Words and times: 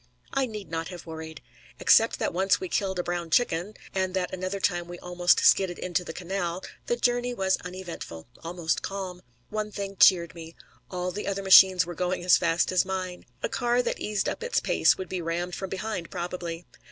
I 0.33 0.47
need 0.47 0.71
not 0.71 0.87
have 0.87 1.05
worried. 1.05 1.41
Except 1.79 2.17
that 2.17 2.33
once 2.33 2.59
we 2.59 2.67
killed 2.69 2.97
a 2.97 3.03
brown 3.03 3.29
chicken, 3.29 3.75
and 3.93 4.15
that 4.15 4.33
another 4.33 4.59
time 4.59 4.87
we 4.87 4.97
almost 4.97 5.39
skidded 5.41 5.77
into 5.77 6.03
the 6.03 6.11
canal, 6.11 6.63
the 6.87 6.95
journey 6.95 7.35
was 7.35 7.57
uneventful, 7.63 8.25
almost 8.43 8.81
calm. 8.81 9.21
One 9.51 9.71
thing 9.71 9.97
cheered 9.99 10.33
me 10.33 10.55
all 10.89 11.11
the 11.11 11.27
other 11.27 11.43
machines 11.43 11.85
were 11.85 11.93
going 11.93 12.25
as 12.25 12.35
fast 12.37 12.71
as 12.71 12.83
mine. 12.83 13.27
A 13.43 13.47
car 13.47 13.83
that 13.83 13.99
eased 13.99 14.27
up 14.27 14.41
its 14.41 14.59
pace 14.59 14.97
would 14.97 15.07
be 15.07 15.21
rammed 15.21 15.53
from 15.53 15.69
behind 15.69 16.09
probably. 16.09 16.65